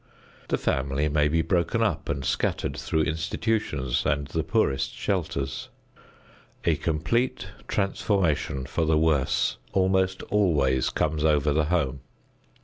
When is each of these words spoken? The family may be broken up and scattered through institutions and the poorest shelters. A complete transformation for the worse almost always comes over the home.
The 0.47 0.57
family 0.57 1.07
may 1.09 1.27
be 1.27 1.43
broken 1.43 1.83
up 1.83 2.09
and 2.09 2.25
scattered 2.25 2.75
through 2.75 3.03
institutions 3.03 4.03
and 4.03 4.25
the 4.25 4.41
poorest 4.41 4.95
shelters. 4.95 5.69
A 6.65 6.75
complete 6.77 7.49
transformation 7.67 8.65
for 8.65 8.83
the 8.87 8.97
worse 8.97 9.57
almost 9.73 10.23
always 10.23 10.89
comes 10.89 11.23
over 11.23 11.53
the 11.53 11.65
home. 11.65 11.99